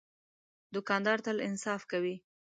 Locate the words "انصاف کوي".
1.49-2.15